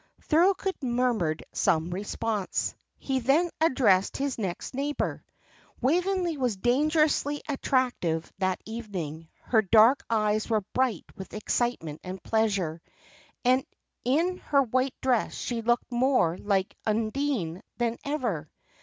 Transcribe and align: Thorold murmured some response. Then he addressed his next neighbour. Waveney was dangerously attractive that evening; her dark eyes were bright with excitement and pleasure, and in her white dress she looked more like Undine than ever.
Thorold 0.23 0.57
murmured 0.81 1.43
some 1.53 1.91
response. 1.91 2.73
Then 3.07 3.51
he 3.59 3.63
addressed 3.63 4.17
his 4.17 4.39
next 4.39 4.73
neighbour. 4.73 5.23
Waveney 5.79 6.37
was 6.37 6.55
dangerously 6.57 7.43
attractive 7.47 8.33
that 8.39 8.59
evening; 8.65 9.29
her 9.43 9.61
dark 9.61 10.03
eyes 10.09 10.49
were 10.49 10.61
bright 10.73 11.05
with 11.15 11.35
excitement 11.35 12.01
and 12.03 12.23
pleasure, 12.23 12.81
and 13.45 13.63
in 14.03 14.37
her 14.37 14.63
white 14.63 14.95
dress 15.03 15.35
she 15.35 15.61
looked 15.61 15.91
more 15.91 16.35
like 16.35 16.75
Undine 16.87 17.61
than 17.77 17.97
ever. 18.03 18.49